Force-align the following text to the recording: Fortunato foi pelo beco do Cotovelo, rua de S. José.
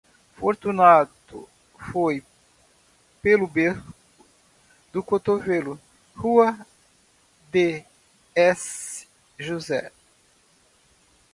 Fortunato 0.33 1.47
foi 1.91 2.23
pelo 3.21 3.45
beco 3.45 3.93
do 4.91 5.03
Cotovelo, 5.03 5.79
rua 6.15 6.57
de 7.51 7.85
S. 8.33 9.07
José. 9.39 9.91